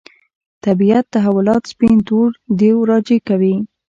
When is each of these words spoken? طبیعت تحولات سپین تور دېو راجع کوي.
طبیعت 0.65 1.05
تحولات 1.15 1.63
سپین 1.73 1.97
تور 2.07 2.29
دېو 2.59 2.75
راجع 2.91 3.17
کوي. 3.27 3.55